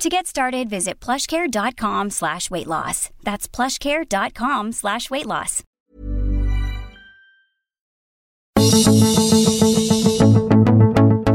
To 0.00 0.08
get 0.08 0.26
visit 0.70 0.98
plushcare.com 0.98 2.08
slash 2.08 2.50
weight 2.50 2.66
loss. 2.66 3.10
That's 3.22 3.46
plushcare.com 3.46 4.72
slash 4.72 5.10
weight 5.10 5.26
loss. 5.26 5.62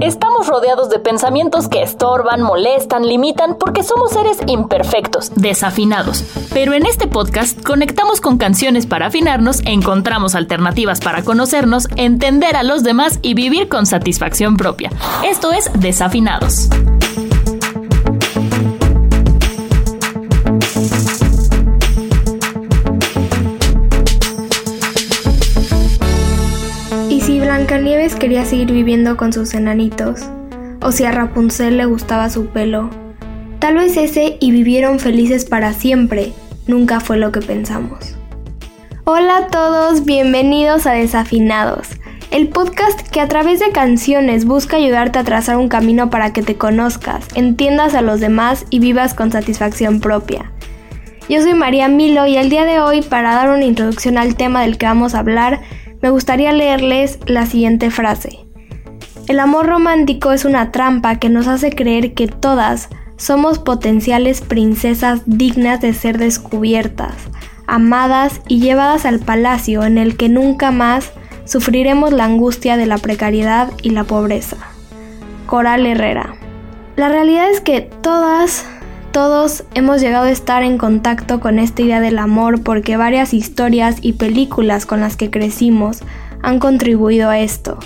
Estamos 0.01 0.47
rodeados 0.47 0.89
de 0.89 0.97
pensamientos 0.97 1.67
que 1.67 1.83
estorban, 1.83 2.41
molestan, 2.41 3.05
limitan, 3.05 3.57
porque 3.59 3.83
somos 3.83 4.11
seres 4.11 4.39
imperfectos, 4.47 5.31
desafinados. 5.35 6.23
Pero 6.51 6.73
en 6.73 6.87
este 6.87 7.05
podcast 7.05 7.63
conectamos 7.63 8.19
con 8.19 8.39
canciones 8.39 8.87
para 8.87 9.07
afinarnos, 9.07 9.61
encontramos 9.65 10.33
alternativas 10.33 11.01
para 11.01 11.23
conocernos, 11.23 11.87
entender 11.97 12.55
a 12.55 12.63
los 12.63 12.81
demás 12.81 13.19
y 13.21 13.35
vivir 13.35 13.69
con 13.69 13.85
satisfacción 13.85 14.57
propia. 14.57 14.89
Esto 15.23 15.51
es 15.51 15.69
Desafinados. 15.79 16.67
Blancanieves 27.65 28.13
quería 28.13 28.45
seguir 28.45 28.71
viviendo 28.71 29.17
con 29.17 29.33
sus 29.33 29.55
enanitos, 29.55 30.21
o 30.83 30.91
si 30.91 31.03
a 31.03 31.11
Rapunzel 31.11 31.77
le 31.77 31.85
gustaba 31.85 32.29
su 32.29 32.45
pelo. 32.45 32.91
Tal 33.57 33.73
vez 33.73 33.97
ese 33.97 34.37
y 34.39 34.51
vivieron 34.51 34.99
felices 34.99 35.45
para 35.45 35.73
siempre 35.73 36.31
nunca 36.67 36.99
fue 36.99 37.17
lo 37.17 37.31
que 37.31 37.39
pensamos. 37.39 38.17
Hola 39.05 39.37
a 39.37 39.47
todos, 39.47 40.05
bienvenidos 40.05 40.85
a 40.85 40.91
Desafinados, 40.91 41.87
el 42.29 42.49
podcast 42.49 43.01
que 43.09 43.19
a 43.19 43.27
través 43.27 43.59
de 43.59 43.71
canciones 43.71 44.45
busca 44.45 44.77
ayudarte 44.77 45.17
a 45.17 45.23
trazar 45.23 45.57
un 45.57 45.67
camino 45.67 46.11
para 46.11 46.33
que 46.33 46.43
te 46.43 46.57
conozcas, 46.57 47.25
entiendas 47.33 47.95
a 47.95 48.03
los 48.03 48.19
demás 48.19 48.67
y 48.69 48.77
vivas 48.77 49.15
con 49.15 49.31
satisfacción 49.31 50.01
propia. 50.01 50.51
Yo 51.27 51.41
soy 51.41 51.55
María 51.55 51.87
Milo 51.87 52.27
y 52.27 52.37
el 52.37 52.51
día 52.51 52.65
de 52.65 52.79
hoy, 52.79 53.01
para 53.01 53.33
dar 53.33 53.49
una 53.49 53.65
introducción 53.65 54.19
al 54.19 54.35
tema 54.35 54.61
del 54.61 54.77
que 54.77 54.85
vamos 54.85 55.15
a 55.15 55.19
hablar, 55.19 55.61
me 56.01 56.09
gustaría 56.09 56.51
leerles 56.51 57.19
la 57.25 57.45
siguiente 57.45 57.91
frase. 57.91 58.39
El 59.27 59.39
amor 59.39 59.65
romántico 59.65 60.31
es 60.31 60.45
una 60.45 60.71
trampa 60.71 61.17
que 61.17 61.29
nos 61.29 61.47
hace 61.47 61.71
creer 61.71 62.13
que 62.13 62.27
todas 62.27 62.89
somos 63.17 63.59
potenciales 63.59 64.41
princesas 64.41 65.21
dignas 65.25 65.81
de 65.81 65.93
ser 65.93 66.17
descubiertas, 66.17 67.15
amadas 67.65 68.41
y 68.47 68.59
llevadas 68.59 69.05
al 69.05 69.19
palacio 69.19 69.83
en 69.83 69.97
el 69.97 70.17
que 70.17 70.29
nunca 70.29 70.71
más 70.71 71.11
sufriremos 71.45 72.11
la 72.11 72.25
angustia 72.25 72.77
de 72.77 72.85
la 72.85 72.97
precariedad 72.97 73.71
y 73.81 73.91
la 73.91 74.03
pobreza. 74.03 74.57
Coral 75.45 75.85
Herrera. 75.85 76.35
La 76.95 77.09
realidad 77.09 77.49
es 77.49 77.61
que 77.61 77.81
todas 77.81 78.65
todos 79.15 79.63
hemos 79.75 80.01
llegado 80.01 80.25
a 80.25 80.29
estar 80.29 80.61
en 80.61 80.77
contacto 80.77 81.39
con 81.39 81.57
esta 81.57 81.83
idea 81.83 82.01
del 82.01 82.19
amor 82.19 82.63
porque 82.63 82.97
varias 82.97 83.33
historias 83.33 83.95
y 84.01 84.11
películas 84.11 84.85
con 84.85 84.99
las 84.99 85.15
que 85.15 85.31
crecimos 85.31 86.01
han 86.41 86.59
contribuido 86.59 87.29
a 87.29 87.39
esto. 87.39 87.79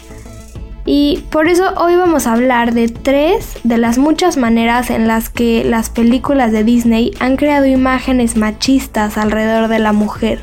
Y 0.87 1.23
por 1.29 1.47
eso 1.47 1.71
hoy 1.77 1.95
vamos 1.97 2.25
a 2.25 2.33
hablar 2.33 2.73
de 2.73 2.87
tres 2.87 3.59
de 3.63 3.77
las 3.77 3.99
muchas 3.99 4.37
maneras 4.37 4.89
en 4.89 5.07
las 5.07 5.29
que 5.29 5.63
las 5.63 5.91
películas 5.91 6.51
de 6.51 6.63
Disney 6.63 7.11
han 7.19 7.35
creado 7.35 7.67
imágenes 7.67 8.35
machistas 8.35 9.15
alrededor 9.15 9.67
de 9.67 9.77
la 9.77 9.93
mujer. 9.93 10.39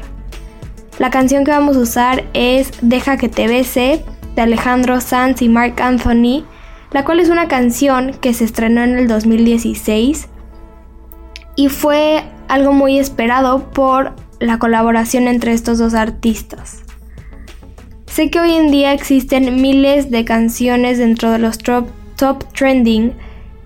La 1.00 1.10
canción 1.10 1.42
que 1.42 1.50
vamos 1.50 1.76
a 1.76 1.80
usar 1.80 2.22
es 2.32 2.70
Deja 2.80 3.16
que 3.16 3.28
te 3.28 3.48
bese 3.48 4.04
de 4.36 4.42
Alejandro 4.42 5.00
Sanz 5.00 5.42
y 5.42 5.48
Mark 5.48 5.82
Anthony, 5.82 6.44
la 6.92 7.04
cual 7.04 7.18
es 7.18 7.28
una 7.28 7.48
canción 7.48 8.12
que 8.20 8.32
se 8.32 8.44
estrenó 8.44 8.84
en 8.84 8.96
el 8.96 9.08
2016 9.08 10.28
y 11.56 11.68
fue 11.68 12.22
algo 12.48 12.72
muy 12.72 12.98
esperado 12.98 13.70
por 13.70 14.14
la 14.38 14.58
colaboración 14.58 15.26
entre 15.26 15.52
estos 15.52 15.78
dos 15.78 15.94
artistas. 15.94 16.82
Sé 18.06 18.30
que 18.30 18.40
hoy 18.40 18.54
en 18.54 18.70
día 18.70 18.92
existen 18.92 19.60
miles 19.60 20.10
de 20.10 20.24
canciones 20.24 20.98
dentro 20.98 21.30
de 21.30 21.38
los 21.38 21.58
top, 21.58 21.88
trending 22.54 23.14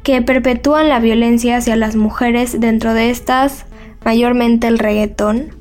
que 0.03 0.23
perpetúan 0.23 0.89
la 0.89 0.99
violencia 0.99 1.59
hacia 1.59 1.77
las 1.77 1.95
mujeres, 1.95 2.59
dentro 2.59 2.95
de 2.95 3.11
estas 3.11 3.67
mayormente 4.05 4.67
el 4.67 4.79
reggaetón. 4.79 5.55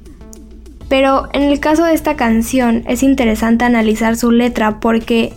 Pero 0.88 1.28
en 1.34 1.44
el 1.44 1.60
caso 1.60 1.84
de 1.84 1.94
esta 1.94 2.16
canción 2.16 2.84
es 2.88 3.04
interesante 3.04 3.66
analizar 3.66 4.16
su 4.16 4.32
letra 4.32 4.80
porque 4.80 5.34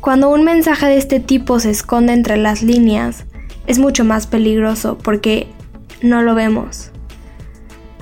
cuando 0.00 0.30
un 0.30 0.42
mensaje 0.42 0.86
de 0.86 0.96
este 0.96 1.20
tipo 1.20 1.60
se 1.60 1.70
esconde 1.70 2.12
entre 2.12 2.38
las 2.38 2.62
líneas, 2.62 3.24
es 3.66 3.78
mucho 3.78 4.04
más 4.04 4.26
peligroso 4.26 4.98
porque 4.98 5.46
no 6.02 6.22
lo 6.22 6.34
vemos. 6.34 6.90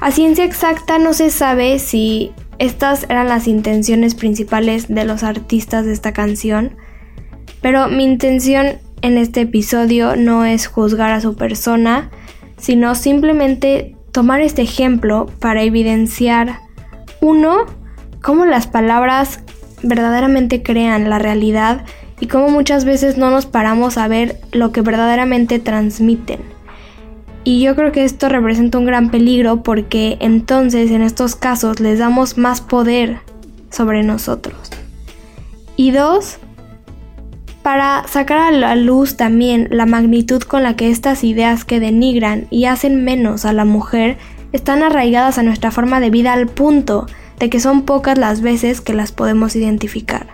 A 0.00 0.10
ciencia 0.10 0.44
exacta 0.44 0.98
no 0.98 1.14
se 1.14 1.30
sabe 1.30 1.78
si 1.78 2.32
estas 2.58 3.04
eran 3.04 3.28
las 3.28 3.48
intenciones 3.48 4.14
principales 4.14 4.88
de 4.88 5.04
los 5.04 5.22
artistas 5.22 5.86
de 5.86 5.92
esta 5.92 6.12
canción, 6.12 6.76
pero 7.60 7.88
mi 7.88 8.04
intención 8.04 8.78
en 9.02 9.18
este 9.18 9.42
episodio 9.42 10.16
no 10.16 10.44
es 10.44 10.66
juzgar 10.66 11.12
a 11.12 11.20
su 11.20 11.36
persona, 11.36 12.10
sino 12.58 12.94
simplemente 12.94 13.96
tomar 14.12 14.40
este 14.40 14.62
ejemplo 14.62 15.26
para 15.40 15.62
evidenciar, 15.62 16.60
uno, 17.20 17.66
cómo 18.22 18.44
las 18.44 18.66
palabras 18.66 19.40
verdaderamente 19.82 20.62
crean 20.62 21.10
la 21.10 21.18
realidad 21.18 21.84
y 22.20 22.26
cómo 22.26 22.48
muchas 22.48 22.84
veces 22.84 23.18
no 23.18 23.30
nos 23.30 23.46
paramos 23.46 23.98
a 23.98 24.08
ver 24.08 24.40
lo 24.52 24.72
que 24.72 24.80
verdaderamente 24.80 25.58
transmiten. 25.58 26.55
Y 27.46 27.60
yo 27.60 27.76
creo 27.76 27.92
que 27.92 28.04
esto 28.04 28.28
representa 28.28 28.76
un 28.76 28.86
gran 28.86 29.08
peligro 29.08 29.62
porque 29.62 30.16
entonces 30.18 30.90
en 30.90 31.00
estos 31.00 31.36
casos 31.36 31.78
les 31.78 32.00
damos 32.00 32.36
más 32.36 32.60
poder 32.60 33.20
sobre 33.70 34.02
nosotros. 34.02 34.68
Y 35.76 35.92
dos, 35.92 36.38
para 37.62 38.04
sacar 38.08 38.38
a 38.38 38.50
la 38.50 38.74
luz 38.74 39.16
también 39.16 39.68
la 39.70 39.86
magnitud 39.86 40.42
con 40.42 40.64
la 40.64 40.74
que 40.74 40.90
estas 40.90 41.22
ideas 41.22 41.64
que 41.64 41.78
denigran 41.78 42.48
y 42.50 42.64
hacen 42.64 43.04
menos 43.04 43.44
a 43.44 43.52
la 43.52 43.64
mujer 43.64 44.18
están 44.50 44.82
arraigadas 44.82 45.38
a 45.38 45.44
nuestra 45.44 45.70
forma 45.70 46.00
de 46.00 46.10
vida 46.10 46.32
al 46.32 46.48
punto 46.48 47.06
de 47.38 47.48
que 47.48 47.60
son 47.60 47.82
pocas 47.82 48.18
las 48.18 48.40
veces 48.40 48.80
que 48.80 48.92
las 48.92 49.12
podemos 49.12 49.54
identificar. 49.54 50.26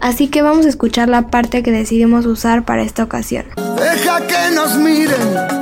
Así 0.00 0.28
que 0.28 0.42
vamos 0.42 0.64
a 0.64 0.68
escuchar 0.68 1.08
la 1.08 1.26
parte 1.26 1.64
que 1.64 1.72
decidimos 1.72 2.24
usar 2.24 2.64
para 2.64 2.82
esta 2.82 3.02
ocasión. 3.02 3.46
Deja 3.56 4.24
que 4.28 4.54
nos 4.54 4.76
miren 4.76 5.61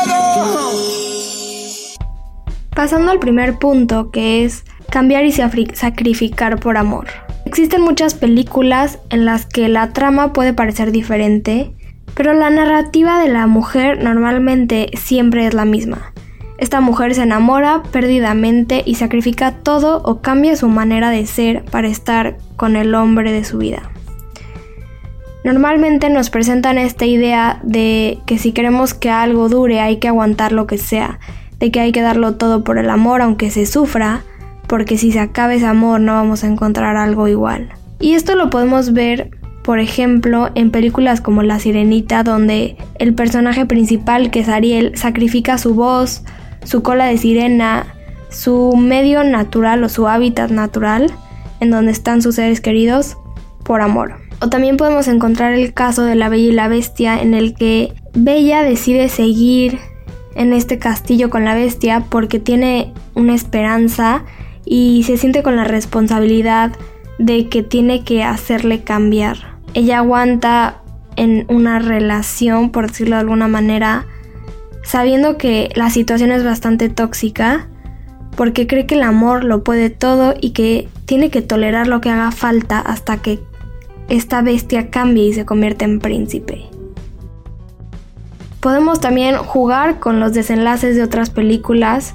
Pasando 2.75 3.11
al 3.11 3.19
primer 3.19 3.59
punto, 3.59 4.11
que 4.11 4.45
es 4.45 4.63
cambiar 4.89 5.25
y 5.25 5.31
sacrificar 5.31 6.59
por 6.59 6.77
amor. 6.77 7.07
Existen 7.45 7.81
muchas 7.81 8.13
películas 8.13 8.99
en 9.09 9.25
las 9.25 9.45
que 9.45 9.67
la 9.67 9.91
trama 9.93 10.31
puede 10.31 10.53
parecer 10.53 10.91
diferente, 10.91 11.73
pero 12.15 12.33
la 12.33 12.49
narrativa 12.49 13.19
de 13.19 13.29
la 13.29 13.47
mujer 13.47 14.03
normalmente 14.03 14.89
siempre 14.93 15.45
es 15.47 15.53
la 15.53 15.65
misma. 15.65 16.13
Esta 16.57 16.79
mujer 16.79 17.15
se 17.15 17.23
enamora 17.23 17.81
perdidamente 17.91 18.83
y 18.85 18.95
sacrifica 18.95 19.51
todo 19.51 20.01
o 20.03 20.21
cambia 20.21 20.55
su 20.55 20.69
manera 20.69 21.09
de 21.09 21.25
ser 21.25 21.65
para 21.65 21.87
estar 21.87 22.37
con 22.55 22.75
el 22.75 22.93
hombre 22.93 23.31
de 23.31 23.43
su 23.43 23.57
vida. 23.57 23.91
Normalmente 25.43 26.09
nos 26.09 26.29
presentan 26.29 26.77
esta 26.77 27.05
idea 27.05 27.59
de 27.63 28.19
que 28.27 28.37
si 28.37 28.51
queremos 28.51 28.93
que 28.93 29.09
algo 29.09 29.49
dure 29.49 29.79
hay 29.79 29.97
que 29.97 30.07
aguantar 30.07 30.51
lo 30.51 30.67
que 30.67 30.77
sea, 30.77 31.19
de 31.61 31.71
que 31.71 31.79
hay 31.79 31.93
que 31.93 32.01
darlo 32.01 32.35
todo 32.35 32.65
por 32.65 32.77
el 32.77 32.89
amor 32.89 33.21
aunque 33.21 33.49
se 33.49 33.65
sufra, 33.65 34.23
porque 34.67 34.97
si 34.97 35.13
se 35.13 35.19
acaba 35.19 35.53
ese 35.53 35.65
amor 35.65 36.01
no 36.01 36.13
vamos 36.13 36.43
a 36.43 36.47
encontrar 36.47 36.97
algo 36.97 37.29
igual. 37.29 37.69
Y 38.01 38.15
esto 38.15 38.35
lo 38.35 38.49
podemos 38.49 38.91
ver 38.91 39.31
por 39.63 39.79
ejemplo, 39.79 40.49
en 40.55 40.71
películas 40.71 41.21
como 41.21 41.43
La 41.43 41.59
Sirenita, 41.59 42.23
donde 42.23 42.77
el 42.97 43.13
personaje 43.13 43.65
principal, 43.65 44.31
que 44.31 44.39
es 44.39 44.49
Ariel, 44.49 44.97
sacrifica 44.97 45.57
su 45.57 45.75
voz, 45.75 46.23
su 46.63 46.81
cola 46.81 47.05
de 47.05 47.17
sirena, 47.17 47.85
su 48.29 48.75
medio 48.75 49.23
natural 49.23 49.83
o 49.83 49.89
su 49.89 50.07
hábitat 50.07 50.49
natural, 50.49 51.11
en 51.59 51.69
donde 51.69 51.91
están 51.91 52.21
sus 52.21 52.35
seres 52.35 52.59
queridos, 52.59 53.17
por 53.63 53.81
amor. 53.81 54.15
O 54.41 54.49
también 54.49 54.77
podemos 54.77 55.07
encontrar 55.07 55.53
el 55.53 55.73
caso 55.73 56.03
de 56.03 56.15
La 56.15 56.29
Bella 56.29 56.49
y 56.49 56.53
la 56.53 56.67
Bestia, 56.67 57.21
en 57.21 57.35
el 57.35 57.53
que 57.53 57.93
Bella 58.15 58.63
decide 58.63 59.09
seguir 59.09 59.77
en 60.35 60.53
este 60.53 60.79
castillo 60.79 61.29
con 61.29 61.45
la 61.45 61.55
bestia 61.55 62.05
porque 62.09 62.39
tiene 62.39 62.93
una 63.15 63.35
esperanza 63.35 64.23
y 64.65 65.03
se 65.03 65.17
siente 65.17 65.43
con 65.43 65.55
la 65.55 65.63
responsabilidad 65.63 66.71
de 67.19 67.49
que 67.49 67.63
tiene 67.63 68.03
que 68.03 68.23
hacerle 68.23 68.83
cambiar. 68.83 69.57
Ella 69.73 69.99
aguanta 69.99 70.81
en 71.15 71.45
una 71.49 71.79
relación, 71.79 72.71
por 72.71 72.87
decirlo 72.87 73.15
de 73.15 73.21
alguna 73.21 73.47
manera, 73.47 74.05
sabiendo 74.83 75.37
que 75.37 75.69
la 75.75 75.89
situación 75.89 76.31
es 76.31 76.43
bastante 76.43 76.89
tóxica, 76.89 77.67
porque 78.35 78.65
cree 78.65 78.85
que 78.85 78.95
el 78.95 79.03
amor 79.03 79.43
lo 79.43 79.63
puede 79.63 79.89
todo 79.89 80.33
y 80.39 80.51
que 80.51 80.87
tiene 81.05 81.29
que 81.29 81.41
tolerar 81.41 81.87
lo 81.87 82.01
que 82.01 82.09
haga 82.09 82.31
falta 82.31 82.79
hasta 82.79 83.17
que 83.17 83.39
esta 84.09 84.41
bestia 84.41 84.89
cambie 84.89 85.25
y 85.25 85.33
se 85.33 85.45
convierta 85.45 85.85
en 85.85 85.99
príncipe. 85.99 86.69
Podemos 88.61 89.01
también 89.01 89.37
jugar 89.37 89.99
con 89.99 90.19
los 90.19 90.33
desenlaces 90.33 90.95
de 90.95 91.03
otras 91.03 91.31
películas, 91.31 92.13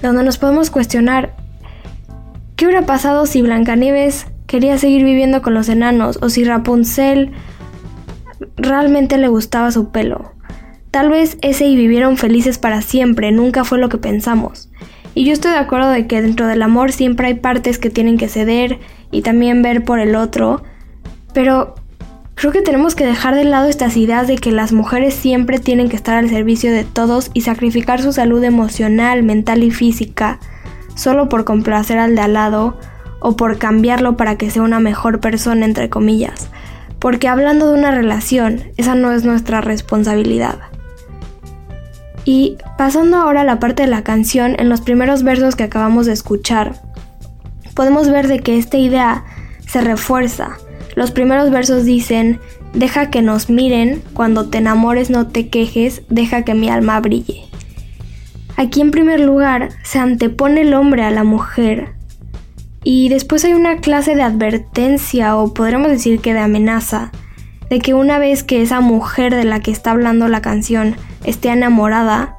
donde 0.00 0.22
nos 0.22 0.38
podemos 0.38 0.70
cuestionar 0.70 1.34
qué 2.54 2.66
hubiera 2.66 2.86
pasado 2.86 3.26
si 3.26 3.42
Blancanieves 3.42 4.26
quería 4.46 4.78
seguir 4.78 5.02
viviendo 5.04 5.42
con 5.42 5.54
los 5.54 5.68
enanos 5.68 6.20
o 6.22 6.28
si 6.28 6.44
Rapunzel 6.44 7.32
realmente 8.56 9.18
le 9.18 9.26
gustaba 9.26 9.72
su 9.72 9.90
pelo. 9.90 10.32
Tal 10.92 11.10
vez 11.10 11.36
ese 11.42 11.66
y 11.66 11.74
vivieron 11.74 12.16
felices 12.16 12.58
para 12.58 12.80
siempre 12.80 13.32
nunca 13.32 13.64
fue 13.64 13.78
lo 13.78 13.88
que 13.88 13.98
pensamos. 13.98 14.70
Y 15.14 15.24
yo 15.24 15.32
estoy 15.32 15.50
de 15.50 15.58
acuerdo 15.58 15.90
de 15.90 16.06
que 16.06 16.22
dentro 16.22 16.46
del 16.46 16.62
amor 16.62 16.92
siempre 16.92 17.26
hay 17.26 17.34
partes 17.34 17.78
que 17.78 17.90
tienen 17.90 18.18
que 18.18 18.28
ceder 18.28 18.78
y 19.10 19.22
también 19.22 19.62
ver 19.62 19.84
por 19.84 19.98
el 19.98 20.14
otro, 20.14 20.62
pero 21.34 21.74
Creo 22.42 22.50
que 22.50 22.62
tenemos 22.62 22.96
que 22.96 23.06
dejar 23.06 23.36
de 23.36 23.44
lado 23.44 23.68
estas 23.68 23.96
ideas 23.96 24.26
de 24.26 24.34
que 24.34 24.50
las 24.50 24.72
mujeres 24.72 25.14
siempre 25.14 25.60
tienen 25.60 25.88
que 25.88 25.94
estar 25.94 26.16
al 26.16 26.28
servicio 26.28 26.72
de 26.72 26.82
todos 26.82 27.30
y 27.34 27.42
sacrificar 27.42 28.02
su 28.02 28.12
salud 28.12 28.42
emocional, 28.42 29.22
mental 29.22 29.62
y 29.62 29.70
física 29.70 30.40
solo 30.96 31.28
por 31.28 31.44
complacer 31.44 31.98
al 31.98 32.16
de 32.16 32.22
al 32.22 32.32
lado 32.32 32.76
o 33.20 33.36
por 33.36 33.58
cambiarlo 33.58 34.16
para 34.16 34.38
que 34.38 34.50
sea 34.50 34.62
una 34.62 34.80
mejor 34.80 35.20
persona, 35.20 35.64
entre 35.64 35.88
comillas. 35.88 36.48
Porque 36.98 37.28
hablando 37.28 37.70
de 37.70 37.78
una 37.78 37.92
relación, 37.92 38.72
esa 38.76 38.96
no 38.96 39.12
es 39.12 39.22
nuestra 39.22 39.60
responsabilidad. 39.60 40.58
Y 42.24 42.58
pasando 42.76 43.18
ahora 43.18 43.42
a 43.42 43.44
la 43.44 43.60
parte 43.60 43.84
de 43.84 43.88
la 43.88 44.02
canción, 44.02 44.56
en 44.58 44.68
los 44.68 44.80
primeros 44.80 45.22
versos 45.22 45.54
que 45.54 45.62
acabamos 45.62 46.06
de 46.06 46.14
escuchar, 46.14 46.74
podemos 47.76 48.10
ver 48.10 48.26
de 48.26 48.40
que 48.40 48.58
esta 48.58 48.78
idea 48.78 49.22
se 49.68 49.80
refuerza 49.80 50.58
los 50.94 51.10
primeros 51.10 51.50
versos 51.50 51.84
dicen, 51.84 52.40
deja 52.74 53.10
que 53.10 53.22
nos 53.22 53.50
miren, 53.50 54.02
cuando 54.12 54.48
te 54.48 54.58
enamores 54.58 55.10
no 55.10 55.28
te 55.28 55.48
quejes, 55.48 56.02
deja 56.08 56.44
que 56.44 56.54
mi 56.54 56.68
alma 56.68 57.00
brille. 57.00 57.44
Aquí 58.56 58.80
en 58.80 58.90
primer 58.90 59.20
lugar 59.20 59.70
se 59.82 59.98
antepone 59.98 60.62
el 60.62 60.74
hombre 60.74 61.04
a 61.04 61.10
la 61.10 61.24
mujer 61.24 61.94
y 62.84 63.08
después 63.08 63.44
hay 63.44 63.54
una 63.54 63.78
clase 63.78 64.14
de 64.14 64.22
advertencia 64.22 65.36
o 65.36 65.54
podríamos 65.54 65.88
decir 65.88 66.20
que 66.20 66.34
de 66.34 66.40
amenaza 66.40 67.12
de 67.72 67.78
que 67.78 67.94
una 67.94 68.18
vez 68.18 68.42
que 68.42 68.60
esa 68.60 68.80
mujer 68.80 69.34
de 69.34 69.44
la 69.44 69.60
que 69.60 69.70
está 69.70 69.92
hablando 69.92 70.28
la 70.28 70.42
canción 70.42 70.94
esté 71.24 71.48
enamorada, 71.48 72.36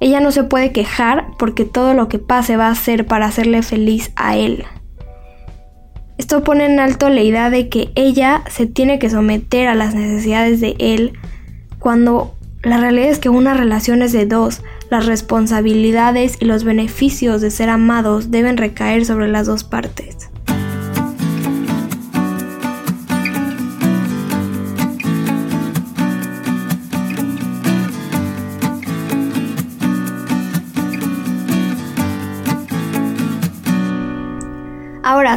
ella 0.00 0.20
no 0.20 0.32
se 0.32 0.42
puede 0.42 0.72
quejar 0.72 1.26
porque 1.38 1.66
todo 1.66 1.92
lo 1.92 2.08
que 2.08 2.18
pase 2.18 2.56
va 2.56 2.68
a 2.68 2.74
ser 2.74 3.04
para 3.04 3.26
hacerle 3.26 3.62
feliz 3.62 4.10
a 4.16 4.38
él. 4.38 4.64
Esto 6.20 6.44
pone 6.44 6.66
en 6.66 6.80
alto 6.80 7.08
la 7.08 7.22
idea 7.22 7.48
de 7.48 7.70
que 7.70 7.92
ella 7.94 8.44
se 8.50 8.66
tiene 8.66 8.98
que 8.98 9.08
someter 9.08 9.68
a 9.68 9.74
las 9.74 9.94
necesidades 9.94 10.60
de 10.60 10.76
él 10.78 11.14
cuando 11.78 12.36
la 12.62 12.76
realidad 12.76 13.08
es 13.08 13.18
que 13.18 13.30
una 13.30 13.54
relación 13.54 14.02
es 14.02 14.12
de 14.12 14.26
dos. 14.26 14.60
Las 14.90 15.06
responsabilidades 15.06 16.36
y 16.38 16.44
los 16.44 16.62
beneficios 16.62 17.40
de 17.40 17.50
ser 17.50 17.70
amados 17.70 18.30
deben 18.30 18.58
recaer 18.58 19.06
sobre 19.06 19.28
las 19.28 19.46
dos 19.46 19.64
partes. 19.64 20.29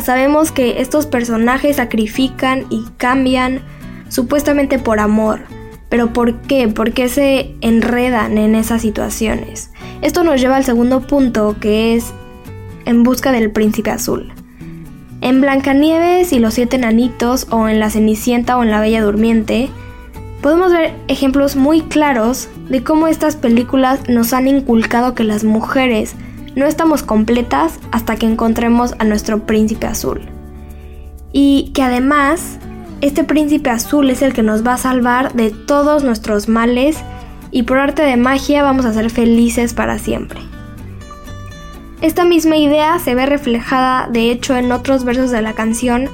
Sabemos 0.02 0.52
que 0.52 0.82
estos 0.82 1.06
personajes 1.06 1.78
sacrifican 1.78 2.66
y 2.70 2.86
cambian 2.98 3.62
supuestamente 4.10 4.80
por 4.80 5.00
amor. 5.00 5.42
Pero 5.90 6.12
¿por 6.12 6.42
qué? 6.42 6.68
¿Por 6.68 6.92
qué 6.94 7.08
se 7.08 7.56
enredan 7.62 8.38
en 8.38 8.56
esas 8.56 8.82
situaciones? 8.82 9.72
Esto 10.02 10.24
nos 10.24 10.42
lleva 10.42 10.56
al 10.56 10.66
segundo 10.66 11.02
punto, 11.02 11.56
que 11.60 11.96
es 11.96 12.14
en 12.86 13.04
busca 13.04 13.32
del 13.32 13.52
príncipe 13.52 13.92
azul. 13.92 14.34
En 15.22 15.40
Blancanieves 15.40 16.34
y 16.34 16.40
los 16.40 16.56
siete 16.56 16.76
enanitos, 16.76 17.48
o 17.52 17.70
en 17.70 17.80
La 17.80 17.90
Cenicienta 17.90 18.58
o 18.58 18.64
en 18.64 18.72
La 18.72 18.82
Bella 18.82 19.02
Durmiente, 19.02 19.70
podemos 20.42 20.72
ver 20.72 20.94
ejemplos 21.08 21.56
muy 21.56 21.82
claros 21.82 22.50
de 22.70 22.84
cómo 22.84 23.08
estas 23.08 23.36
películas 23.36 24.10
nos 24.10 24.34
han 24.34 24.48
inculcado 24.48 25.16
que 25.16 25.24
las 25.24 25.44
mujeres 25.44 26.16
no 26.56 26.66
estamos 26.66 27.04
completas 27.04 27.80
hasta 27.92 28.16
que 28.16 28.26
encontremos 28.26 28.94
a 29.00 29.06
nuestro 29.06 29.46
príncipe 29.46 29.88
azul. 29.88 30.22
Y 31.32 31.72
que 31.74 31.82
además, 31.82 32.60
este 33.02 33.24
príncipe 33.24 33.70
azul 33.70 34.10
es 34.10 34.22
el 34.22 34.34
que 34.34 34.44
nos 34.44 34.66
va 34.66 34.76
a 34.76 34.78
salvar 34.78 35.34
de 35.34 35.50
todos 35.50 36.04
nuestros 36.04 36.48
males 36.48 36.98
y 37.52 37.64
por 37.64 37.80
arte 37.80 38.04
de 38.04 38.18
magia 38.18 38.64
vamos 38.64 38.86
a 38.86 38.94
ser 38.94 39.10
felices 39.10 39.74
para 39.74 39.98
siempre. 39.98 40.40
Esta 42.02 42.26
misma 42.26 42.58
idea 42.58 43.00
se 43.00 43.16
ve 43.16 43.26
reflejada 43.26 44.08
de 44.12 44.30
hecho 44.30 44.56
en 44.56 44.72
otros 44.72 45.06
versos 45.06 45.32
de 45.32 45.42
la 45.42 45.54
canción 45.54 46.10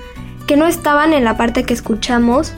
que 0.47 0.55
no 0.55 0.67
estaban 0.67 1.13
en 1.13 1.23
la 1.23 1.35
parte 1.35 1.63
que 1.63 1.73
escuchamos, 1.73 2.53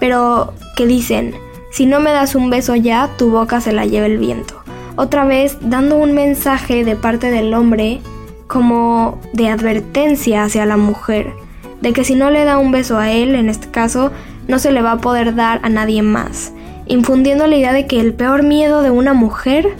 pero 0.00 0.54
que 0.76 0.86
dicen, 0.86 1.34
si 1.70 1.86
no 1.86 2.00
me 2.00 2.10
das 2.10 2.34
un 2.34 2.50
beso 2.50 2.74
ya, 2.74 3.10
tu 3.16 3.30
boca 3.30 3.60
se 3.60 3.72
la 3.72 3.86
lleva 3.86 4.06
el 4.06 4.18
viento 4.18 4.61
otra 4.96 5.24
vez 5.24 5.58
dando 5.60 5.96
un 5.96 6.12
mensaje 6.12 6.84
de 6.84 6.96
parte 6.96 7.30
del 7.30 7.54
hombre 7.54 8.00
como 8.46 9.18
de 9.32 9.48
advertencia 9.48 10.44
hacia 10.44 10.66
la 10.66 10.76
mujer, 10.76 11.32
de 11.80 11.92
que 11.92 12.04
si 12.04 12.14
no 12.14 12.30
le 12.30 12.44
da 12.44 12.58
un 12.58 12.70
beso 12.70 12.98
a 12.98 13.10
él, 13.10 13.34
en 13.34 13.48
este 13.48 13.68
caso, 13.70 14.12
no 14.48 14.58
se 14.58 14.72
le 14.72 14.82
va 14.82 14.92
a 14.92 15.00
poder 15.00 15.34
dar 15.34 15.60
a 15.62 15.68
nadie 15.68 16.02
más, 16.02 16.52
infundiendo 16.86 17.46
la 17.46 17.56
idea 17.56 17.72
de 17.72 17.86
que 17.86 18.00
el 18.00 18.12
peor 18.12 18.42
miedo 18.42 18.82
de 18.82 18.90
una 18.90 19.14
mujer 19.14 19.74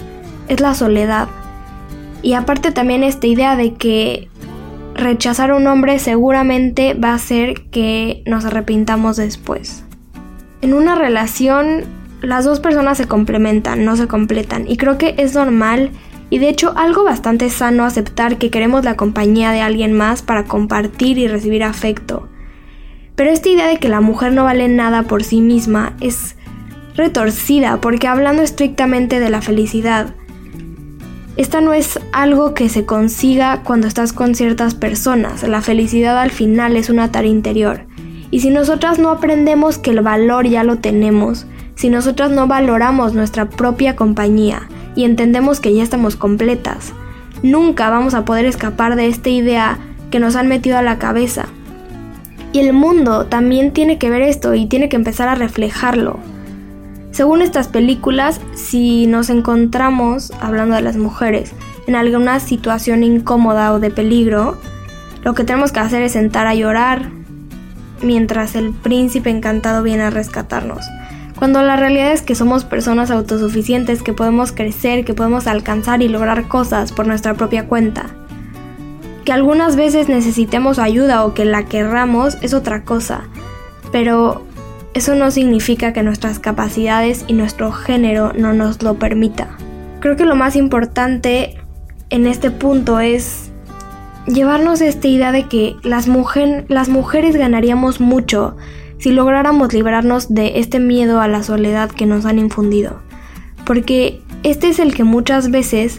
es 0.48 0.60
la 0.60 0.74
soledad. 0.74 1.28
Y 2.22 2.34
aparte 2.34 2.72
también 2.72 3.02
esta 3.02 3.26
idea 3.26 3.56
de 3.56 3.74
que 3.74 4.28
rechazar 4.94 5.50
a 5.50 5.56
un 5.56 5.66
hombre 5.66 5.98
seguramente 5.98 6.94
va 6.94 7.10
a 7.10 7.14
hacer 7.14 7.64
que 7.70 8.22
nos 8.26 8.44
arrepintamos 8.44 9.16
después. 9.16 9.84
En 10.60 10.74
una 10.74 10.94
relación 10.94 11.84
las 12.22 12.44
dos 12.44 12.60
personas 12.60 12.98
se 12.98 13.06
complementan, 13.06 13.84
no 13.84 13.96
se 13.96 14.06
completan. 14.08 14.66
Y 14.68 14.76
creo 14.76 14.96
que 14.98 15.14
es 15.18 15.34
normal 15.34 15.90
y 16.30 16.38
de 16.38 16.48
hecho 16.48 16.72
algo 16.76 17.04
bastante 17.04 17.50
sano 17.50 17.84
aceptar 17.84 18.38
que 18.38 18.50
queremos 18.50 18.84
la 18.84 18.96
compañía 18.96 19.50
de 19.50 19.60
alguien 19.60 19.92
más 19.92 20.22
para 20.22 20.44
compartir 20.44 21.18
y 21.18 21.28
recibir 21.28 21.64
afecto. 21.64 22.28
Pero 23.16 23.30
esta 23.30 23.50
idea 23.50 23.66
de 23.66 23.78
que 23.78 23.88
la 23.88 24.00
mujer 24.00 24.32
no 24.32 24.44
vale 24.44 24.68
nada 24.68 25.02
por 25.02 25.24
sí 25.24 25.40
misma 25.40 25.94
es 26.00 26.36
retorcida 26.94 27.80
porque 27.80 28.08
hablando 28.08 28.42
estrictamente 28.42 29.20
de 29.20 29.30
la 29.30 29.42
felicidad, 29.42 30.14
esta 31.36 31.60
no 31.60 31.72
es 31.72 31.98
algo 32.12 32.54
que 32.54 32.68
se 32.68 32.84
consiga 32.84 33.62
cuando 33.62 33.86
estás 33.86 34.12
con 34.12 34.34
ciertas 34.34 34.74
personas, 34.74 35.42
la 35.42 35.62
felicidad 35.62 36.18
al 36.18 36.30
final 36.30 36.76
es 36.76 36.90
una 36.90 37.10
tarea 37.10 37.30
interior. 37.30 37.86
Y 38.30 38.40
si 38.40 38.50
nosotras 38.50 38.98
no 38.98 39.10
aprendemos 39.10 39.76
que 39.76 39.90
el 39.90 40.00
valor 40.00 40.46
ya 40.46 40.64
lo 40.64 40.78
tenemos, 40.78 41.46
si 41.82 41.90
nosotras 41.90 42.30
no 42.30 42.46
valoramos 42.46 43.12
nuestra 43.12 43.50
propia 43.50 43.96
compañía 43.96 44.68
y 44.94 45.02
entendemos 45.02 45.58
que 45.58 45.74
ya 45.74 45.82
estamos 45.82 46.14
completas. 46.14 46.92
Nunca 47.42 47.90
vamos 47.90 48.14
a 48.14 48.24
poder 48.24 48.46
escapar 48.46 48.94
de 48.94 49.08
esta 49.08 49.30
idea 49.30 49.78
que 50.12 50.20
nos 50.20 50.36
han 50.36 50.46
metido 50.46 50.78
a 50.78 50.82
la 50.82 51.00
cabeza. 51.00 51.46
Y 52.52 52.60
el 52.60 52.72
mundo 52.72 53.26
también 53.26 53.72
tiene 53.72 53.98
que 53.98 54.10
ver 54.10 54.22
esto 54.22 54.54
y 54.54 54.66
tiene 54.66 54.88
que 54.88 54.94
empezar 54.94 55.26
a 55.26 55.34
reflejarlo. 55.34 56.20
Según 57.10 57.42
estas 57.42 57.66
películas, 57.66 58.40
si 58.54 59.08
nos 59.08 59.28
encontramos, 59.28 60.32
hablando 60.40 60.76
de 60.76 60.82
las 60.82 60.96
mujeres, 60.96 61.52
en 61.88 61.96
alguna 61.96 62.38
situación 62.38 63.02
incómoda 63.02 63.72
o 63.72 63.80
de 63.80 63.90
peligro, 63.90 64.56
lo 65.24 65.34
que 65.34 65.42
tenemos 65.42 65.72
que 65.72 65.80
hacer 65.80 66.02
es 66.02 66.12
sentar 66.12 66.46
a 66.46 66.54
llorar, 66.54 67.10
mientras 68.02 68.54
el 68.54 68.72
príncipe 68.72 69.30
encantado 69.30 69.82
viene 69.82 70.04
a 70.04 70.10
rescatarnos. 70.10 70.86
Cuando 71.42 71.60
la 71.60 71.74
realidad 71.74 72.12
es 72.12 72.22
que 72.22 72.36
somos 72.36 72.64
personas 72.64 73.10
autosuficientes, 73.10 74.04
que 74.04 74.12
podemos 74.12 74.52
crecer, 74.52 75.04
que 75.04 75.12
podemos 75.12 75.48
alcanzar 75.48 76.00
y 76.00 76.06
lograr 76.06 76.46
cosas 76.46 76.92
por 76.92 77.08
nuestra 77.08 77.34
propia 77.34 77.66
cuenta. 77.66 78.10
Que 79.24 79.32
algunas 79.32 79.74
veces 79.74 80.08
necesitemos 80.08 80.78
ayuda 80.78 81.24
o 81.24 81.34
que 81.34 81.44
la 81.44 81.64
querramos 81.64 82.38
es 82.42 82.54
otra 82.54 82.84
cosa, 82.84 83.24
pero 83.90 84.46
eso 84.94 85.16
no 85.16 85.32
significa 85.32 85.92
que 85.92 86.04
nuestras 86.04 86.38
capacidades 86.38 87.24
y 87.26 87.32
nuestro 87.32 87.72
género 87.72 88.32
no 88.38 88.52
nos 88.52 88.80
lo 88.80 88.94
permita. 89.00 89.48
Creo 89.98 90.16
que 90.16 90.26
lo 90.26 90.36
más 90.36 90.54
importante 90.54 91.56
en 92.10 92.28
este 92.28 92.52
punto 92.52 93.00
es 93.00 93.50
llevarnos 94.28 94.80
esta 94.80 95.08
idea 95.08 95.32
de 95.32 95.48
que 95.48 95.74
las, 95.82 96.06
las 96.68 96.88
mujeres 96.88 97.34
ganaríamos 97.34 98.00
mucho 98.00 98.56
si 99.02 99.10
lográramos 99.10 99.72
librarnos 99.72 100.32
de 100.32 100.60
este 100.60 100.78
miedo 100.78 101.20
a 101.20 101.26
la 101.26 101.42
soledad 101.42 101.90
que 101.90 102.06
nos 102.06 102.24
han 102.24 102.38
infundido. 102.38 103.00
Porque 103.66 104.20
este 104.44 104.68
es 104.68 104.78
el 104.78 104.94
que 104.94 105.02
muchas 105.02 105.50
veces 105.50 105.98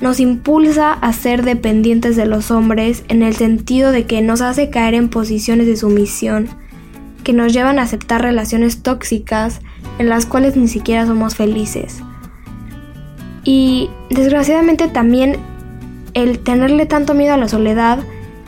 nos 0.00 0.20
impulsa 0.20 0.92
a 0.92 1.12
ser 1.12 1.44
dependientes 1.44 2.14
de 2.14 2.26
los 2.26 2.52
hombres 2.52 3.02
en 3.08 3.24
el 3.24 3.34
sentido 3.34 3.90
de 3.90 4.04
que 4.04 4.22
nos 4.22 4.40
hace 4.40 4.70
caer 4.70 4.94
en 4.94 5.08
posiciones 5.08 5.66
de 5.66 5.76
sumisión, 5.76 6.46
que 7.24 7.32
nos 7.32 7.52
llevan 7.52 7.80
a 7.80 7.82
aceptar 7.82 8.22
relaciones 8.22 8.84
tóxicas 8.84 9.60
en 9.98 10.08
las 10.08 10.24
cuales 10.24 10.54
ni 10.56 10.68
siquiera 10.68 11.06
somos 11.06 11.34
felices. 11.34 12.02
Y 13.42 13.90
desgraciadamente 14.10 14.86
también 14.86 15.38
el 16.14 16.38
tenerle 16.38 16.86
tanto 16.86 17.14
miedo 17.14 17.34
a 17.34 17.38
la 17.38 17.48
soledad 17.48 17.98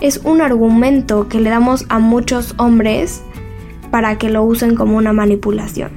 es 0.01 0.21
un 0.23 0.43
argumento 0.43 1.29
que 1.29 1.41
le 1.41 1.51
damos 1.51 1.87
a 1.89 1.99
muchos 1.99 2.55
hombres 2.57 3.23
para 3.97 4.19
que 4.19 4.29
lo 4.29 4.43
usen 4.43 4.75
como 4.75 4.99
una 4.99 5.15
manipulación. 5.15 5.91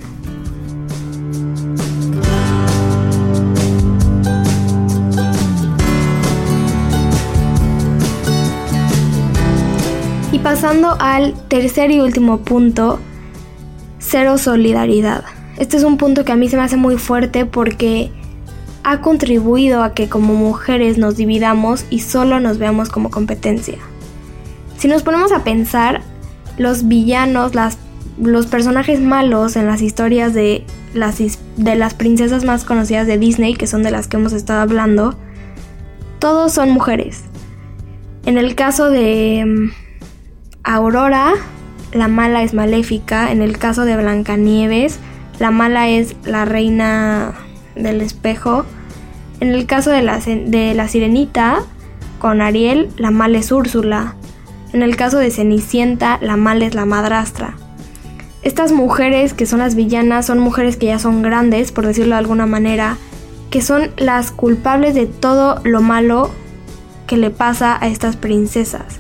Y 10.32 10.40
pasando 10.40 10.96
al 11.02 11.34
tercer 11.50 11.92
y 11.92 12.00
último 12.00 12.38
punto, 12.38 13.02
cero 13.98 14.38
solidaridad. 14.38 15.26
Este 15.58 15.76
es 15.76 15.84
un 15.84 15.98
punto 15.98 16.24
que 16.24 16.32
a 16.32 16.38
mí 16.38 16.48
se 16.48 16.56
me 16.56 16.64
hace 16.64 16.78
muy 16.78 16.98
fuerte 16.98 17.46
porque 17.46 18.14
ha 18.86 19.02
contribuido 19.02 19.84
a 19.84 19.94
que 19.94 20.08
como 20.08 20.36
mujeres 20.36 20.98
nos 20.98 21.18
dividamos 21.18 21.84
y 21.90 22.00
solo 22.00 22.40
nos 22.40 22.60
veamos 22.60 22.88
como 22.88 23.12
competencia. 23.12 23.78
Si 24.78 24.88
nos 24.88 25.04
ponemos 25.04 25.34
a 25.34 25.44
pensar, 25.44 26.00
los 26.58 26.88
villanos, 26.88 27.56
las, 27.56 27.78
los 28.22 28.48
personajes 28.48 29.00
malos 29.00 29.56
en 29.56 29.66
las 29.66 29.82
historias 29.82 30.34
de 30.34 30.66
las, 30.94 31.20
de 31.56 31.76
las 31.76 31.94
princesas 31.94 32.44
más 32.44 32.66
conocidas 32.66 33.08
de 33.08 33.18
Disney, 33.18 33.56
que 33.56 33.68
son 33.68 33.84
de 33.84 33.92
las 33.92 34.08
que 34.08 34.18
hemos 34.18 34.34
estado 34.34 34.62
hablando, 34.62 35.18
todos 36.20 36.54
son 36.54 36.70
mujeres. 36.70 37.24
En 38.26 38.38
el 38.38 38.56
caso 38.56 38.90
de 38.90 39.44
mm, 39.46 39.72
Aurora, 40.64 41.34
la 41.94 42.08
mala 42.08 42.44
es 42.44 42.54
maléfica. 42.54 43.32
En 43.32 43.42
el 43.42 43.58
caso 43.58 43.86
de 43.86 43.96
Blancanieves, 43.96 45.00
la 45.40 45.52
mala 45.52 45.88
es 45.88 46.16
la 46.26 46.46
reina 46.46 47.34
del 47.76 48.02
espejo. 48.02 48.66
En 49.40 49.50
el 49.50 49.66
caso 49.66 49.90
de 49.90 50.02
la, 50.02 50.20
de 50.20 50.74
la 50.74 50.88
sirenita, 50.90 51.60
con 52.20 52.42
Ariel, 52.42 52.90
la 52.98 53.12
mala 53.12 53.40
es 53.40 53.52
Úrsula. 53.52 54.16
En 54.74 54.84
el 54.84 54.98
caso 54.98 55.18
de 55.18 55.32
Cenicienta, 55.32 56.20
la 56.22 56.36
mala 56.36 56.66
es 56.66 56.76
la 56.76 56.86
madrastra. 56.86 57.56
Estas 58.42 58.72
mujeres 58.72 59.34
que 59.34 59.46
son 59.46 59.60
las 59.60 59.76
villanas 59.76 60.26
son 60.26 60.40
mujeres 60.40 60.78
que 60.78 60.88
ya 60.88 61.00
son 61.00 61.22
grandes, 61.22 61.72
por 61.72 61.86
decirlo 61.86 62.16
de 62.16 62.20
alguna 62.20 62.46
manera, 62.46 62.98
que 63.50 63.62
son 63.62 63.92
las 63.98 64.32
culpables 64.32 64.96
de 64.96 65.06
todo 65.06 65.60
lo 65.64 65.82
malo 65.82 66.32
que 67.08 67.18
le 67.18 67.30
pasa 67.32 67.78
a 67.82 67.88
estas 67.88 68.16
princesas. 68.16 69.00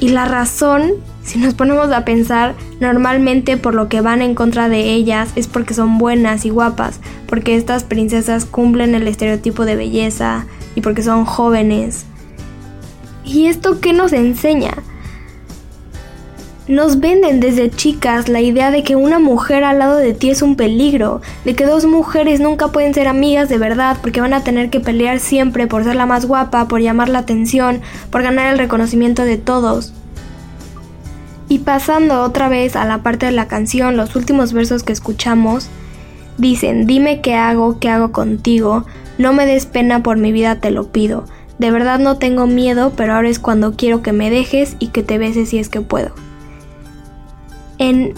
Y 0.00 0.08
la 0.08 0.26
razón 0.26 0.94
si 1.24 1.38
nos 1.38 1.54
ponemos 1.54 1.90
a 1.90 2.04
pensar, 2.04 2.54
normalmente 2.80 3.56
por 3.56 3.74
lo 3.74 3.88
que 3.88 4.02
van 4.02 4.20
en 4.20 4.34
contra 4.34 4.68
de 4.68 4.92
ellas 4.92 5.30
es 5.36 5.48
porque 5.48 5.72
son 5.72 5.96
buenas 5.96 6.44
y 6.44 6.50
guapas, 6.50 7.00
porque 7.26 7.56
estas 7.56 7.82
princesas 7.82 8.44
cumplen 8.44 8.94
el 8.94 9.08
estereotipo 9.08 9.64
de 9.64 9.74
belleza 9.74 10.46
y 10.74 10.82
porque 10.82 11.02
son 11.02 11.24
jóvenes. 11.24 12.04
¿Y 13.24 13.46
esto 13.46 13.80
qué 13.80 13.94
nos 13.94 14.12
enseña? 14.12 14.74
Nos 16.66 16.98
venden 16.98 17.40
desde 17.40 17.70
chicas 17.70 18.30
la 18.30 18.40
idea 18.40 18.70
de 18.70 18.82
que 18.82 18.96
una 18.96 19.18
mujer 19.18 19.64
al 19.64 19.80
lado 19.80 19.98
de 19.98 20.14
ti 20.14 20.30
es 20.30 20.40
un 20.40 20.56
peligro, 20.56 21.20
de 21.44 21.54
que 21.54 21.66
dos 21.66 21.84
mujeres 21.84 22.40
nunca 22.40 22.68
pueden 22.68 22.94
ser 22.94 23.06
amigas 23.06 23.50
de 23.50 23.58
verdad 23.58 23.98
porque 24.00 24.22
van 24.22 24.32
a 24.32 24.44
tener 24.44 24.70
que 24.70 24.80
pelear 24.80 25.20
siempre 25.20 25.66
por 25.66 25.84
ser 25.84 25.94
la 25.94 26.06
más 26.06 26.24
guapa, 26.24 26.66
por 26.66 26.80
llamar 26.80 27.10
la 27.10 27.18
atención, 27.18 27.82
por 28.10 28.22
ganar 28.22 28.50
el 28.50 28.58
reconocimiento 28.58 29.24
de 29.24 29.36
todos. 29.36 29.92
Y 31.50 31.58
pasando 31.58 32.22
otra 32.22 32.48
vez 32.48 32.76
a 32.76 32.86
la 32.86 33.02
parte 33.02 33.26
de 33.26 33.32
la 33.32 33.46
canción, 33.46 33.98
los 33.98 34.16
últimos 34.16 34.54
versos 34.54 34.84
que 34.84 34.94
escuchamos, 34.94 35.68
dicen, 36.38 36.86
dime 36.86 37.20
qué 37.20 37.34
hago, 37.34 37.78
qué 37.78 37.90
hago 37.90 38.10
contigo, 38.10 38.86
no 39.18 39.34
me 39.34 39.44
des 39.44 39.66
pena 39.66 40.02
por 40.02 40.16
mi 40.16 40.32
vida, 40.32 40.60
te 40.60 40.70
lo 40.70 40.88
pido. 40.90 41.26
De 41.58 41.70
verdad 41.70 41.98
no 41.98 42.16
tengo 42.16 42.46
miedo, 42.46 42.94
pero 42.96 43.12
ahora 43.12 43.28
es 43.28 43.38
cuando 43.38 43.76
quiero 43.76 44.00
que 44.00 44.12
me 44.12 44.30
dejes 44.30 44.76
y 44.78 44.88
que 44.88 45.02
te 45.02 45.18
beses 45.18 45.50
si 45.50 45.58
es 45.58 45.68
que 45.68 45.82
puedo. 45.82 46.14
En, 47.78 48.14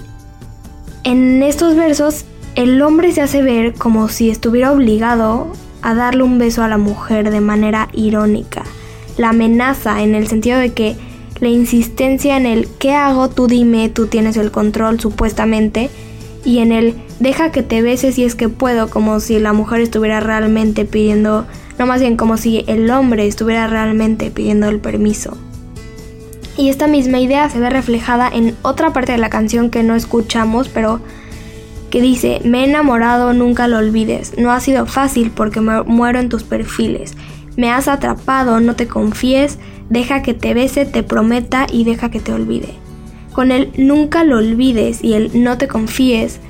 estos 1.42 1.76
versos, 1.76 2.24
el 2.54 2.80
hombre 2.82 3.12
se 3.12 3.22
hace 3.22 3.42
ver 3.42 3.74
como 3.74 4.08
si 4.08 4.30
estuviera 4.30 4.72
obligado 4.72 5.52
a 5.82 5.94
darle 5.94 6.22
un 6.22 6.38
beso 6.38 6.62
a 6.62 6.68
la 6.68 6.78
mujer 6.78 7.30
de 7.30 7.40
manera 7.40 7.88
irónica. 7.92 8.64
La 9.16 9.30
amenaza 9.30 10.02
en 10.02 10.14
el 10.14 10.26
sentido 10.26 10.58
de 10.58 10.72
que 10.72 10.96
la 11.40 11.48
insistencia 11.48 12.36
en 12.36 12.46
el 12.46 12.68
¿qué 12.78 12.94
hago? 12.94 13.28
Tú 13.28 13.46
dime, 13.46 13.88
tú 13.88 14.06
tienes 14.06 14.36
el 14.36 14.50
control 14.50 14.98
supuestamente, 15.00 15.90
y 16.46 16.60
en 16.60 16.70
el 16.70 16.94
deja 17.18 17.50
que 17.50 17.62
te 17.62 17.82
beses 17.82 18.14
si 18.14 18.24
es 18.24 18.36
que 18.36 18.48
puedo, 18.48 18.88
como 18.88 19.18
si 19.20 19.38
la 19.40 19.52
mujer 19.52 19.80
estuviera 19.80 20.20
realmente 20.20 20.84
pidiendo, 20.84 21.44
no 21.78 21.86
más 21.86 22.00
bien 22.00 22.16
como 22.16 22.36
si 22.36 22.64
el 22.68 22.88
hombre 22.90 23.26
estuviera 23.26 23.66
realmente 23.66 24.30
pidiendo 24.30 24.68
el 24.68 24.78
permiso. 24.78 25.36
Y 26.56 26.70
esta 26.70 26.86
misma 26.86 27.18
idea 27.18 27.48
se 27.50 27.60
ve 27.60 27.68
reflejada 27.70 28.28
en 28.32 28.56
otra 28.62 28.92
parte 28.92 29.12
de 29.12 29.18
la 29.18 29.30
canción 29.30 29.70
que 29.70 29.82
no 29.82 29.94
escuchamos, 29.94 30.68
pero 30.68 31.00
que 31.90 32.00
dice, 32.00 32.40
me 32.44 32.60
he 32.60 32.64
enamorado, 32.64 33.32
nunca 33.32 33.68
lo 33.68 33.78
olvides, 33.78 34.38
no 34.38 34.50
ha 34.50 34.60
sido 34.60 34.86
fácil 34.86 35.30
porque 35.30 35.60
me 35.60 35.82
muero 35.82 36.18
en 36.18 36.28
tus 36.28 36.42
perfiles, 36.42 37.14
me 37.56 37.70
has 37.70 37.88
atrapado, 37.88 38.60
no 38.60 38.74
te 38.74 38.88
confíes, 38.88 39.58
deja 39.88 40.22
que 40.22 40.34
te 40.34 40.54
bese, 40.54 40.84
te 40.84 41.02
prometa 41.02 41.66
y 41.70 41.84
deja 41.84 42.10
que 42.10 42.20
te 42.20 42.32
olvide. 42.32 42.74
Con 43.32 43.52
el 43.52 43.70
nunca 43.76 44.24
lo 44.24 44.38
olvides 44.38 45.04
y 45.04 45.14
el 45.14 45.42
no 45.42 45.58
te 45.58 45.68
confíes, 45.68 46.40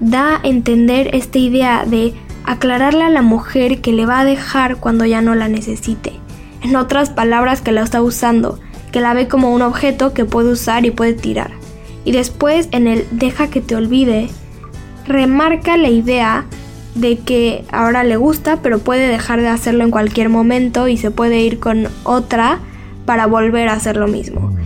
da 0.00 0.36
a 0.36 0.40
entender 0.44 1.14
esta 1.14 1.38
idea 1.38 1.84
de 1.84 2.14
aclararle 2.44 3.04
a 3.04 3.10
la 3.10 3.22
mujer 3.22 3.80
que 3.80 3.92
le 3.92 4.06
va 4.06 4.20
a 4.20 4.24
dejar 4.24 4.76
cuando 4.76 5.04
ya 5.04 5.20
no 5.20 5.34
la 5.34 5.48
necesite. 5.48 6.12
En 6.62 6.76
otras 6.76 7.10
palabras, 7.10 7.60
que 7.60 7.72
la 7.72 7.82
está 7.82 8.02
usando, 8.02 8.58
que 8.96 9.02
la 9.02 9.12
ve 9.12 9.28
como 9.28 9.52
un 9.52 9.60
objeto 9.60 10.14
que 10.14 10.24
puede 10.24 10.48
usar 10.48 10.86
y 10.86 10.90
puede 10.90 11.12
tirar. 11.12 11.50
Y 12.06 12.12
después 12.12 12.66
en 12.70 12.86
el 12.86 13.06
deja 13.10 13.50
que 13.50 13.60
te 13.60 13.76
olvide, 13.76 14.30
remarca 15.06 15.76
la 15.76 15.90
idea 15.90 16.46
de 16.94 17.18
que 17.18 17.66
ahora 17.70 18.04
le 18.04 18.16
gusta, 18.16 18.62
pero 18.62 18.78
puede 18.78 19.06
dejar 19.06 19.42
de 19.42 19.48
hacerlo 19.48 19.84
en 19.84 19.90
cualquier 19.90 20.30
momento 20.30 20.88
y 20.88 20.96
se 20.96 21.10
puede 21.10 21.40
ir 21.40 21.60
con 21.60 21.88
otra 22.04 22.60
para 23.04 23.26
volver 23.26 23.68
a 23.68 23.74
hacer 23.74 23.98
lo 23.98 24.08
mismo. 24.08 24.56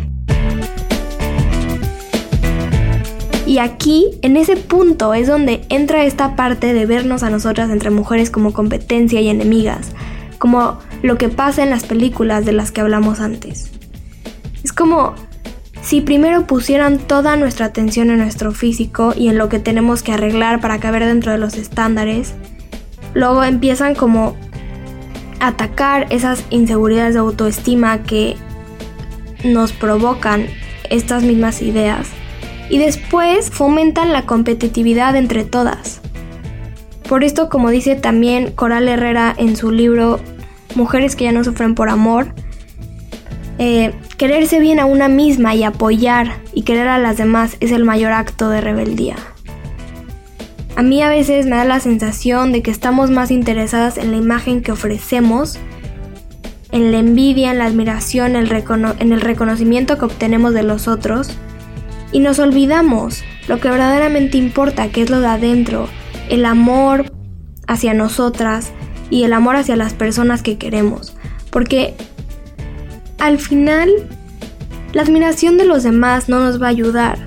Y 3.46 3.58
aquí, 3.58 4.12
en 4.22 4.36
ese 4.36 4.54
punto, 4.54 5.12
es 5.12 5.26
donde 5.26 5.62
entra 5.70 6.04
esta 6.04 6.36
parte 6.36 6.72
de 6.72 6.86
vernos 6.86 7.24
a 7.24 7.30
nosotras 7.30 7.68
entre 7.70 7.90
mujeres 7.90 8.30
como 8.30 8.52
competencia 8.52 9.20
y 9.20 9.28
enemigas, 9.28 9.90
como 10.38 10.78
lo 11.02 11.18
que 11.18 11.30
pasa 11.30 11.64
en 11.64 11.70
las 11.70 11.82
películas 11.82 12.44
de 12.44 12.52
las 12.52 12.70
que 12.70 12.80
hablamos 12.80 13.18
antes. 13.18 13.79
Es 14.64 14.72
como 14.72 15.14
si 15.82 16.00
primero 16.00 16.46
pusieran 16.46 16.98
toda 16.98 17.36
nuestra 17.36 17.66
atención 17.66 18.10
en 18.10 18.18
nuestro 18.18 18.52
físico 18.52 19.14
y 19.16 19.28
en 19.28 19.38
lo 19.38 19.48
que 19.48 19.58
tenemos 19.58 20.02
que 20.02 20.12
arreglar 20.12 20.60
para 20.60 20.78
caber 20.78 21.06
dentro 21.06 21.32
de 21.32 21.38
los 21.38 21.54
estándares, 21.54 22.34
luego 23.14 23.42
empiezan 23.44 23.94
como 23.94 24.36
a 25.40 25.48
atacar 25.48 26.06
esas 26.10 26.44
inseguridades 26.50 27.14
de 27.14 27.20
autoestima 27.20 28.02
que 28.02 28.36
nos 29.42 29.72
provocan 29.72 30.46
estas 30.90 31.22
mismas 31.22 31.62
ideas 31.62 32.08
y 32.68 32.78
después 32.78 33.50
fomentan 33.50 34.12
la 34.12 34.26
competitividad 34.26 35.16
entre 35.16 35.44
todas. 35.44 36.00
Por 37.08 37.24
esto, 37.24 37.48
como 37.48 37.70
dice 37.70 37.96
también 37.96 38.52
Coral 38.52 38.86
Herrera 38.86 39.34
en 39.36 39.56
su 39.56 39.72
libro 39.72 40.20
Mujeres 40.76 41.16
que 41.16 41.24
ya 41.24 41.32
no 41.32 41.42
sufren 41.42 41.74
por 41.74 41.88
amor, 41.88 42.32
eh, 43.60 43.92
Quererse 44.16 44.58
bien 44.58 44.80
a 44.80 44.86
una 44.86 45.08
misma 45.08 45.54
y 45.54 45.64
apoyar 45.64 46.40
y 46.52 46.62
querer 46.62 46.88
a 46.88 46.98
las 46.98 47.16
demás 47.16 47.56
es 47.60 47.72
el 47.72 47.84
mayor 47.84 48.12
acto 48.12 48.50
de 48.50 48.60
rebeldía. 48.60 49.16
A 50.76 50.82
mí 50.82 51.02
a 51.02 51.08
veces 51.08 51.46
me 51.46 51.56
da 51.56 51.64
la 51.64 51.78
sensación 51.80 52.52
de 52.52 52.62
que 52.62 52.70
estamos 52.70 53.10
más 53.10 53.30
interesadas 53.30 53.98
en 53.98 54.10
la 54.10 54.16
imagen 54.16 54.62
que 54.62 54.72
ofrecemos, 54.72 55.58
en 56.72 56.90
la 56.90 56.98
envidia, 56.98 57.50
en 57.50 57.58
la 57.58 57.66
admiración, 57.66 58.34
en 58.34 59.12
el 59.12 59.20
reconocimiento 59.20 59.98
que 59.98 60.04
obtenemos 60.04 60.54
de 60.54 60.62
los 60.62 60.88
otros, 60.88 61.36
y 62.12 62.20
nos 62.20 62.38
olvidamos 62.38 63.22
lo 63.46 63.60
que 63.60 63.68
verdaderamente 63.68 64.38
importa, 64.38 64.88
que 64.88 65.02
es 65.02 65.10
lo 65.10 65.20
de 65.20 65.28
adentro, 65.28 65.88
el 66.28 66.44
amor 66.44 67.12
hacia 67.66 67.94
nosotras 67.94 68.72
y 69.10 69.24
el 69.24 69.32
amor 69.32 69.56
hacia 69.56 69.76
las 69.76 69.94
personas 69.94 70.42
que 70.42 70.58
queremos. 70.58 71.14
Porque 71.50 71.94
al 73.20 73.38
final, 73.38 73.90
la 74.92 75.02
admiración 75.02 75.56
de 75.56 75.64
los 75.64 75.82
demás 75.82 76.28
no 76.28 76.40
nos 76.40 76.60
va 76.60 76.66
a 76.66 76.70
ayudar. 76.70 77.18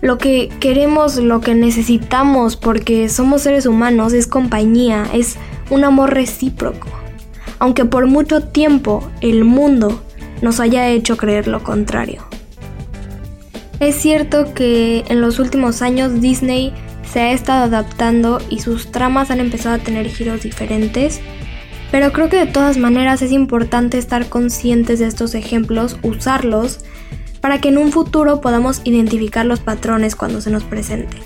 Lo 0.00 0.18
que 0.18 0.48
queremos, 0.60 1.16
lo 1.16 1.40
que 1.40 1.54
necesitamos, 1.54 2.56
porque 2.56 3.08
somos 3.08 3.42
seres 3.42 3.66
humanos, 3.66 4.12
es 4.12 4.26
compañía, 4.26 5.06
es 5.12 5.36
un 5.70 5.84
amor 5.84 6.14
recíproco. 6.14 6.88
Aunque 7.58 7.84
por 7.84 8.06
mucho 8.06 8.42
tiempo 8.42 9.08
el 9.20 9.44
mundo 9.44 10.02
nos 10.42 10.60
haya 10.60 10.88
hecho 10.88 11.16
creer 11.16 11.48
lo 11.48 11.62
contrario. 11.62 12.26
Es 13.80 13.96
cierto 13.96 14.54
que 14.54 15.04
en 15.08 15.20
los 15.20 15.38
últimos 15.38 15.82
años 15.82 16.20
Disney 16.20 16.72
se 17.10 17.20
ha 17.20 17.32
estado 17.32 17.64
adaptando 17.64 18.40
y 18.50 18.60
sus 18.60 18.90
tramas 18.90 19.30
han 19.30 19.40
empezado 19.40 19.76
a 19.76 19.78
tener 19.78 20.08
giros 20.08 20.42
diferentes, 20.42 21.20
pero 21.96 22.12
creo 22.12 22.28
que 22.28 22.36
de 22.36 22.52
todas 22.52 22.76
maneras 22.76 23.22
es 23.22 23.32
importante 23.32 23.96
estar 23.96 24.28
conscientes 24.28 24.98
de 24.98 25.06
estos 25.06 25.34
ejemplos, 25.34 25.96
usarlos, 26.02 26.80
para 27.40 27.58
que 27.58 27.70
en 27.70 27.78
un 27.78 27.90
futuro 27.90 28.42
podamos 28.42 28.82
identificar 28.84 29.46
los 29.46 29.60
patrones 29.60 30.14
cuando 30.14 30.42
se 30.42 30.50
nos 30.50 30.62
presenten. 30.62 31.20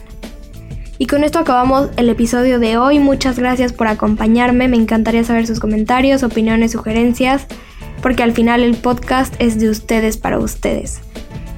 Y 0.97 1.07
con 1.07 1.25
esto 1.25 1.41
acabamos 1.41 1.89
el 1.97 2.09
episodio 2.09 2.61
de 2.61 2.77
hoy. 2.77 3.01
Muchas 3.01 3.37
gracias 3.37 3.73
por 3.73 3.89
acompañarme. 3.89 4.69
Me 4.69 4.77
encantaría 4.77 5.25
saber 5.25 5.45
sus 5.45 5.59
comentarios, 5.59 6.23
opiniones, 6.23 6.71
sugerencias, 6.71 7.49
porque 8.01 8.23
al 8.23 8.31
final 8.31 8.63
el 8.63 8.77
podcast 8.77 9.35
es 9.41 9.59
de 9.59 9.71
ustedes 9.71 10.19
para 10.19 10.39
ustedes. 10.39 11.01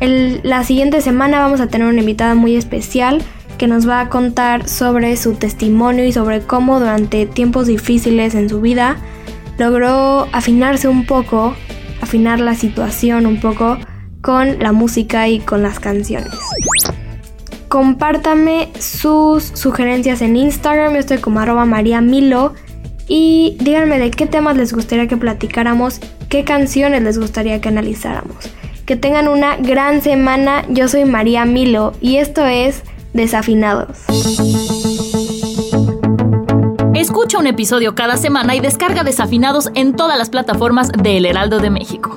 la 0.00 0.64
siguiente 0.64 1.02
semana 1.02 1.38
vamos 1.40 1.60
a 1.60 1.66
tener 1.66 1.86
una 1.86 2.00
invitada 2.00 2.34
muy 2.34 2.56
especial 2.56 3.22
que 3.62 3.68
nos 3.68 3.88
va 3.88 4.00
a 4.00 4.08
contar 4.08 4.68
sobre 4.68 5.16
su 5.16 5.34
testimonio 5.34 6.04
y 6.04 6.10
sobre 6.10 6.40
cómo 6.40 6.80
durante 6.80 7.26
tiempos 7.26 7.68
difíciles 7.68 8.34
en 8.34 8.48
su 8.48 8.60
vida 8.60 8.96
logró 9.56 10.26
afinarse 10.32 10.88
un 10.88 11.06
poco, 11.06 11.54
afinar 12.00 12.40
la 12.40 12.56
situación 12.56 13.24
un 13.24 13.38
poco 13.38 13.78
con 14.20 14.58
la 14.58 14.72
música 14.72 15.28
y 15.28 15.38
con 15.38 15.62
las 15.62 15.78
canciones. 15.78 16.32
Compártame 17.68 18.68
sus 18.80 19.44
sugerencias 19.44 20.22
en 20.22 20.34
Instagram, 20.34 20.94
yo 20.94 20.98
estoy 20.98 21.18
como 21.18 21.38
arroba 21.38 21.64
María 21.64 22.00
Milo 22.00 22.54
y 23.06 23.56
díganme 23.60 24.00
de 24.00 24.10
qué 24.10 24.26
temas 24.26 24.56
les 24.56 24.72
gustaría 24.72 25.06
que 25.06 25.16
platicáramos, 25.16 26.00
qué 26.28 26.42
canciones 26.42 27.00
les 27.04 27.16
gustaría 27.16 27.60
que 27.60 27.68
analizáramos. 27.68 28.38
Que 28.86 28.96
tengan 28.96 29.28
una 29.28 29.54
gran 29.54 30.02
semana, 30.02 30.64
yo 30.68 30.88
soy 30.88 31.04
María 31.04 31.44
Milo 31.44 31.92
y 32.00 32.16
esto 32.16 32.44
es 32.44 32.82
Desafinados. 33.12 33.98
Escucha 36.94 37.38
un 37.38 37.46
episodio 37.46 37.94
cada 37.94 38.16
semana 38.16 38.54
y 38.54 38.60
descarga 38.60 39.04
Desafinados 39.04 39.70
en 39.74 39.94
todas 39.94 40.16
las 40.16 40.30
plataformas 40.30 40.90
de 40.90 41.18
El 41.18 41.26
Heraldo 41.26 41.58
de 41.58 41.68
México. 41.68 42.16